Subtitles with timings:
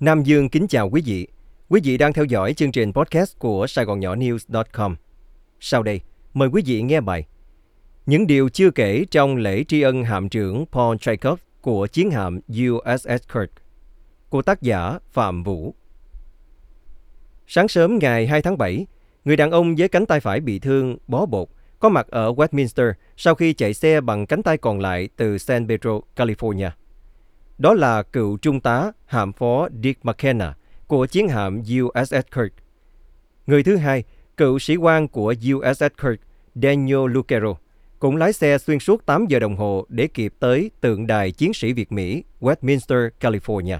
[0.00, 1.26] Nam Dương kính chào quý vị.
[1.68, 4.96] Quý vị đang theo dõi chương trình podcast của Sài Gòn Nhỏ News.com.
[5.60, 6.00] Sau đây,
[6.34, 7.26] mời quý vị nghe bài
[8.06, 12.40] Những điều chưa kể trong lễ tri ân hạm trưởng Paul Chekhov của chiến hạm
[12.48, 13.52] USS Kirk
[14.28, 15.74] của tác giả Phạm Vũ.
[17.46, 18.86] Sáng sớm ngày 2 tháng 7,
[19.24, 22.92] người đàn ông với cánh tay phải bị thương, bó bột, có mặt ở Westminster
[23.16, 26.70] sau khi chạy xe bằng cánh tay còn lại từ San Pedro, California.
[27.58, 30.54] Đó là cựu trung tá hạm phó Dick McKenna
[30.86, 32.52] của chiến hạm USS Kirk.
[33.46, 34.04] Người thứ hai,
[34.36, 36.20] cựu sĩ quan của USS Kirk,
[36.54, 37.54] Daniel Lucero,
[37.98, 41.54] cũng lái xe xuyên suốt 8 giờ đồng hồ để kịp tới tượng đài chiến
[41.54, 43.78] sĩ Việt Mỹ, Westminster, California.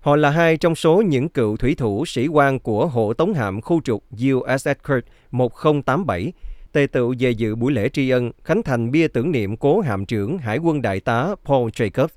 [0.00, 3.60] Họ là hai trong số những cựu thủy thủ sĩ quan của hộ tống hạm
[3.60, 6.32] khu trục USS Kirk 1087
[6.72, 10.06] tề tựu về dự buổi lễ tri ân khánh thành bia tưởng niệm cố hạm
[10.06, 12.08] trưởng Hải quân đại tá Paul Jacobs.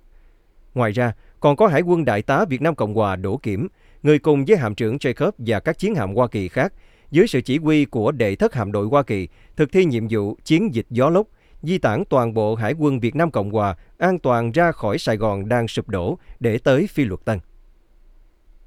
[0.74, 3.68] Ngoài ra, còn có Hải quân Đại tá Việt Nam Cộng Hòa Đỗ Kiểm,
[4.04, 6.74] người cùng với hạm trưởng Jacob và các chiến hạm Hoa Kỳ khác,
[7.12, 10.38] dưới sự chỉ huy của đệ thất hạm đội Hoa Kỳ, thực thi nhiệm vụ
[10.44, 11.28] chiến dịch gió lốc,
[11.62, 15.18] di tản toàn bộ Hải quân Việt Nam Cộng Hòa an toàn ra khỏi Sài
[15.18, 17.40] Gòn đang sụp đổ để tới Phi Luật Tân.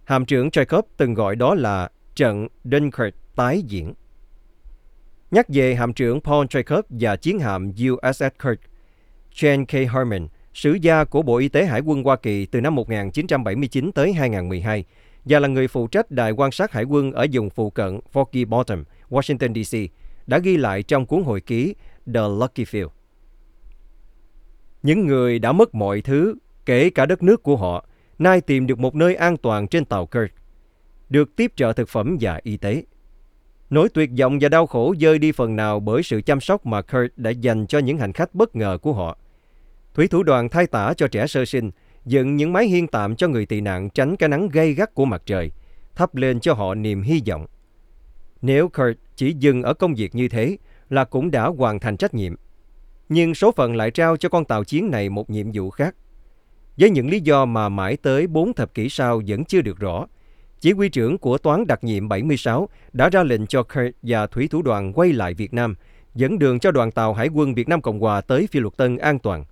[0.05, 3.95] Hạm trưởng Jacob từng gọi đó là trận Dunkirk tái diễn.
[5.31, 8.61] Nhắc về hạm trưởng Paul Jacob và chiến hạm USS Kirk,
[9.35, 9.93] Jane K.
[9.93, 14.13] Harmon– sử gia của Bộ Y tế Hải quân Hoa Kỳ từ năm 1979 tới
[14.13, 14.85] 2012
[15.25, 18.47] và là người phụ trách đài quan sát hải quân ở vùng phụ cận Foggy
[18.47, 19.91] Bottom, Washington, D.C.,
[20.27, 21.75] đã ghi lại trong cuốn hồi ký
[22.15, 22.89] The Lucky Few.
[24.83, 26.35] Những người đã mất mọi thứ,
[26.67, 27.87] kể cả đất nước của họ,
[28.19, 30.33] nay tìm được một nơi an toàn trên tàu Kirk,
[31.09, 32.83] được tiếp trợ thực phẩm và y tế.
[33.71, 36.83] Nỗi tuyệt vọng và đau khổ dơi đi phần nào bởi sự chăm sóc mà
[36.83, 39.19] Kurt đã dành cho những hành khách bất ngờ của họ.
[39.95, 41.71] Thủy thủ đoàn thay tả cho trẻ sơ sinh,
[42.05, 45.05] dựng những mái hiên tạm cho người tị nạn tránh cái nắng gay gắt của
[45.05, 45.51] mặt trời,
[45.95, 47.47] thắp lên cho họ niềm hy vọng.
[48.43, 50.57] Nếu Kurt chỉ dừng ở công việc như thế
[50.91, 52.35] là cũng đã hoàn thành trách nhiệm.
[53.09, 55.95] Nhưng số phận lại trao cho con tàu chiến này một nhiệm vụ khác.
[56.77, 60.07] Với những lý do mà mãi tới 4 thập kỷ sau vẫn chưa được rõ,
[60.61, 64.49] chỉ huy trưởng của toán đặc nhiệm 76 đã ra lệnh cho Kurt và thủy
[64.49, 65.75] thủ đoàn quay lại Việt Nam,
[66.15, 68.97] dẫn đường cho đoàn tàu Hải quân Việt Nam Cộng Hòa tới Phi Luật Tân
[68.97, 69.45] an toàn.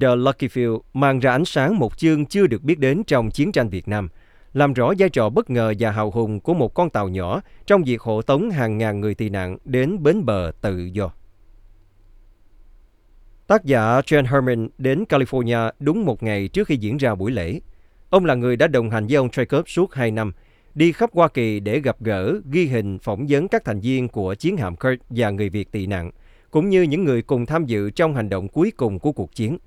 [0.00, 3.52] The Lucky Field mang ra ánh sáng một chương chưa được biết đến trong chiến
[3.52, 4.08] tranh Việt Nam,
[4.52, 7.82] làm rõ vai trò bất ngờ và hào hùng của một con tàu nhỏ trong
[7.84, 11.10] việc hộ tống hàng ngàn người tị nạn đến bến bờ tự do.
[13.46, 17.60] Tác giả Jen Herman đến California đúng một ngày trước khi diễn ra buổi lễ.
[18.10, 20.32] Ông là người đã đồng hành với ông Jacob suốt 2 năm,
[20.74, 24.34] đi khắp Hoa Kỳ để gặp gỡ, ghi hình, phỏng vấn các thành viên của
[24.34, 26.10] chiến hạm Kurt và người Việt tị nạn,
[26.50, 29.58] cũng như những người cùng tham dự trong hành động cuối cùng của cuộc chiến.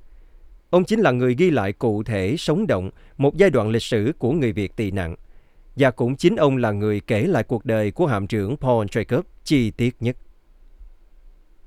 [0.72, 4.14] Ông chính là người ghi lại cụ thể sống động một giai đoạn lịch sử
[4.20, 5.16] của người Việt tị nạn.
[5.76, 9.22] Và cũng chính ông là người kể lại cuộc đời của hạm trưởng Paul Jacob
[9.44, 10.18] chi tiết nhất.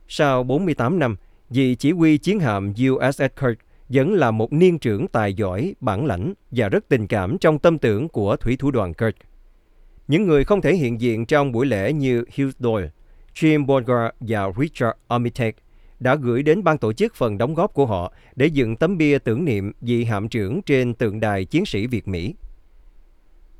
[0.08, 1.16] Sau 48 năm,
[1.50, 6.06] vị chỉ huy chiến hạm USS Kirk vẫn là một niên trưởng tài giỏi, bản
[6.06, 9.16] lãnh và rất tình cảm trong tâm tưởng của thủy thủ đoàn Kirk.
[10.08, 12.90] Những người không thể hiện diện trong buổi lễ như Hugh Doyle,
[13.34, 15.52] Jim Borger và Richard Armitage
[16.00, 19.18] đã gửi đến ban tổ chức phần đóng góp của họ để dựng tấm bia
[19.18, 22.34] tưởng niệm vị hạm trưởng trên tượng đài chiến sĩ Việt Mỹ.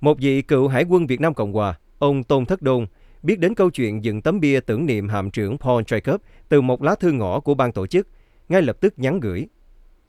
[0.01, 2.87] Một vị cựu hải quân Việt Nam Cộng Hòa, ông Tôn Thất Đôn,
[3.23, 6.19] biết đến câu chuyện dựng tấm bia tưởng niệm hạm trưởng Paul Jacob
[6.49, 8.09] từ một lá thư ngõ của ban tổ chức,
[8.49, 9.47] ngay lập tức nhắn gửi.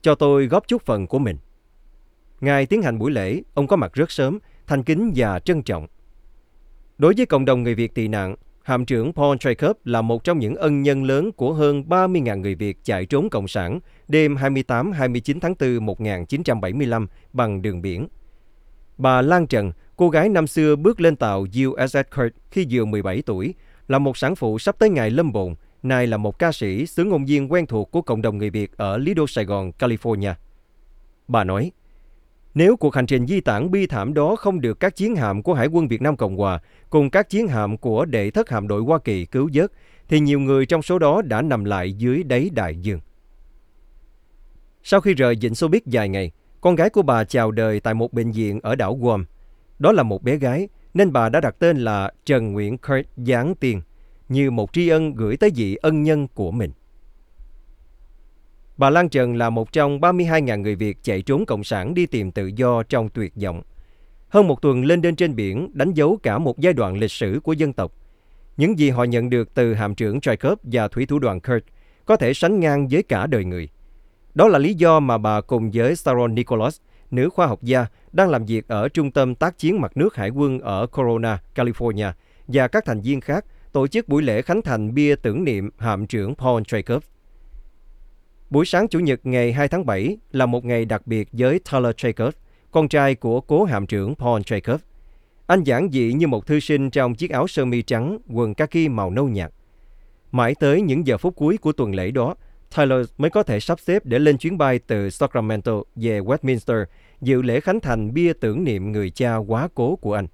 [0.02, 1.36] Cho tôi góp chút phần của mình.
[2.40, 5.86] Ngài tiến hành buổi lễ, ông có mặt rất sớm, thành kính và trân trọng.
[6.98, 10.38] Đối với cộng đồng người Việt tị nạn, Hạm trưởng Paul Jacob là một trong
[10.38, 15.40] những ân nhân lớn của hơn 30.000 người Việt chạy trốn Cộng sản đêm 28-29
[15.40, 18.08] tháng 4 1975 bằng đường biển.
[18.98, 23.22] Bà Lan Trần, cô gái năm xưa bước lên tàu USS Kurt khi vừa 17
[23.22, 23.54] tuổi,
[23.88, 27.04] là một sản phụ sắp tới ngày lâm bồn, nay là một ca sĩ, xứ
[27.04, 30.34] ngôn viên quen thuộc của cộng đồng người Việt ở Lido, Sài Gòn, California.
[31.28, 31.72] Bà nói,
[32.56, 35.54] nếu cuộc hành trình di tản bi thảm đó không được các chiến hạm của
[35.54, 36.60] Hải quân Việt Nam Cộng Hòa
[36.90, 39.72] cùng các chiến hạm của đệ thất hạm đội Hoa Kỳ cứu vớt,
[40.08, 43.00] thì nhiều người trong số đó đã nằm lại dưới đáy đại dương.
[44.82, 47.94] Sau khi rời vịnh Xô Biết vài ngày, con gái của bà chào đời tại
[47.94, 49.24] một bệnh viện ở đảo Guam.
[49.78, 53.54] Đó là một bé gái, nên bà đã đặt tên là Trần Nguyễn Kurt Giáng
[53.54, 53.80] Tiên,
[54.28, 56.70] như một tri ân gửi tới vị ân nhân của mình.
[58.76, 62.32] Bà Lan Trần là một trong 32.000 người Việt chạy trốn Cộng sản đi tìm
[62.32, 63.62] tự do trong tuyệt vọng.
[64.28, 67.40] Hơn một tuần lên đên trên biển đánh dấu cả một giai đoạn lịch sử
[67.44, 67.92] của dân tộc.
[68.56, 71.64] Những gì họ nhận được từ hạm trưởng Jacob và thủy thủ đoàn Kurt
[72.04, 73.68] có thể sánh ngang với cả đời người.
[74.34, 76.80] Đó là lý do mà bà cùng với Sharon Nicholas
[77.10, 80.30] nữ khoa học gia đang làm việc ở Trung tâm tác chiến mặt nước Hải
[80.30, 82.12] quân ở Corona, California
[82.48, 86.06] và các thành viên khác tổ chức buổi lễ khánh thành bia tưởng niệm hạm
[86.06, 87.00] trưởng Paul Jacob.
[88.50, 91.94] Buổi sáng Chủ nhật ngày 2 tháng 7 là một ngày đặc biệt với Tyler
[91.94, 92.30] Jacob,
[92.70, 94.78] con trai của cố hạm trưởng Paul Jacob.
[95.46, 98.88] Anh giản dị như một thư sinh trong chiếc áo sơ mi trắng, quần kaki
[98.90, 99.52] màu nâu nhạt.
[100.32, 102.34] Mãi tới những giờ phút cuối của tuần lễ đó,
[102.76, 106.84] Tyler mới có thể sắp xếp để lên chuyến bay từ Sacramento về Westminster
[107.20, 110.26] dự lễ khánh thành bia tưởng niệm người cha quá cố của anh.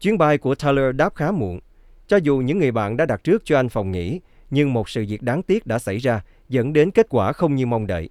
[0.00, 1.60] Chuyến bay của Tyler đáp khá muộn.
[2.06, 4.20] Cho dù những người bạn đã đặt trước cho anh phòng nghỉ,
[4.50, 7.66] nhưng một sự việc đáng tiếc đã xảy ra dẫn đến kết quả không như
[7.66, 8.08] mong đợi.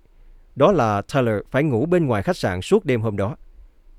[0.55, 3.35] Đó là Tyler phải ngủ bên ngoài khách sạn suốt đêm hôm đó.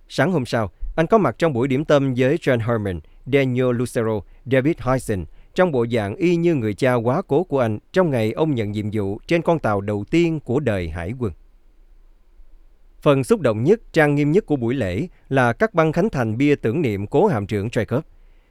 [0.08, 4.20] Sáng hôm sau, anh có mặt trong buổi điểm tâm với John Herman, Daniel Lucero,
[4.46, 8.32] David Hyson trong bộ dạng y như người cha quá cố của anh trong ngày
[8.32, 11.32] ông nhận nhiệm vụ trên con tàu đầu tiên của đời hải quân.
[13.00, 16.36] Phần xúc động nhất, trang nghiêm nhất của buổi lễ là các băng khánh thành
[16.36, 18.00] bia tưởng niệm cố hạm trưởng Jacob.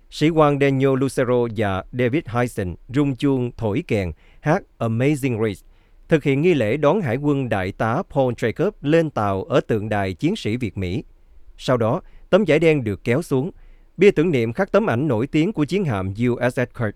[0.09, 5.69] Sĩ quan Daniel Lucero và David Hyson rung chuông thổi kèn hát Amazing Race,
[6.09, 9.89] thực hiện nghi lễ đón hải quân đại tá Paul Jacob lên tàu ở tượng
[9.89, 11.03] đài chiến sĩ Việt Mỹ.
[11.57, 13.51] Sau đó, tấm vải đen được kéo xuống,
[13.97, 16.95] bia tưởng niệm khắc tấm ảnh nổi tiếng của chiến hạm USS Kirk.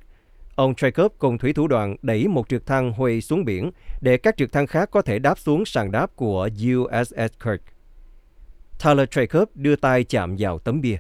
[0.56, 3.72] Ông Jacob cùng thủy thủ đoàn đẩy một trực thăng Huey xuống biển
[4.02, 7.64] để các trực thăng khác có thể đáp xuống sàn đáp của USS Kirk.
[8.84, 10.98] Tyler Jacob đưa tay chạm vào tấm bia.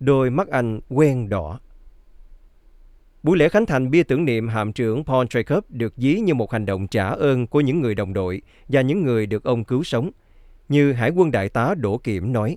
[0.00, 1.60] Đôi mắt anh quen đỏ.
[3.28, 6.52] Buổi lễ khánh thành bia tưởng niệm hạm trưởng Paul Jacob được ví như một
[6.52, 9.84] hành động trả ơn của những người đồng đội và những người được ông cứu
[9.84, 10.10] sống.
[10.68, 12.56] Như Hải quân Đại tá Đỗ Kiểm nói,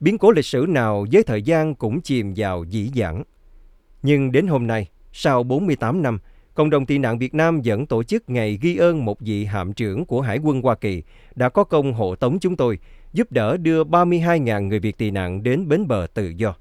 [0.00, 3.22] biến cố lịch sử nào với thời gian cũng chìm vào dĩ dãn.
[4.02, 6.18] Nhưng đến hôm nay, sau 48 năm,
[6.54, 9.72] cộng đồng tị nạn Việt Nam vẫn tổ chức ngày ghi ơn một vị hạm
[9.72, 11.02] trưởng của Hải quân Hoa Kỳ
[11.34, 12.78] đã có công hộ tống chúng tôi,
[13.12, 16.54] giúp đỡ đưa 32.000 người Việt tị nạn đến bến bờ tự do.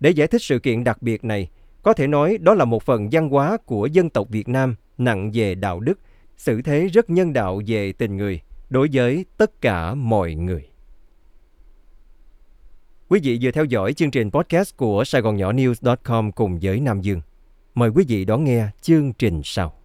[0.00, 1.48] Để giải thích sự kiện đặc biệt này,
[1.82, 5.30] có thể nói đó là một phần văn hóa của dân tộc Việt Nam nặng
[5.34, 5.98] về đạo đức,
[6.36, 8.40] xử thế rất nhân đạo về tình người
[8.70, 10.66] đối với tất cả mọi người.
[13.08, 16.80] Quý vị vừa theo dõi chương trình podcast của Sài Gòn Nhỏ News.com cùng với
[16.80, 17.20] Nam Dương.
[17.74, 19.79] Mời quý vị đón nghe chương trình sau.